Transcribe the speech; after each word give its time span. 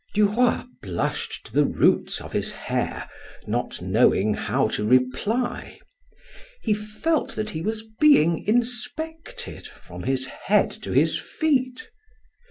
Duroy 0.15 0.63
blushed 0.81 1.45
to 1.45 1.53
the 1.53 1.63
roots 1.63 2.21
of 2.21 2.31
his 2.33 2.51
hair, 2.51 3.07
not 3.45 3.83
knowing 3.83 4.33
how 4.33 4.67
to 4.69 4.83
reply; 4.83 5.77
he 6.63 6.73
felt 6.73 7.35
that 7.35 7.51
he 7.51 7.61
was 7.61 7.83
being 7.99 8.39
inspected 8.47 9.67
from 9.67 10.01
his 10.01 10.25
head 10.25 10.71
to 10.81 10.91
his 10.91 11.19
feet. 11.19 11.91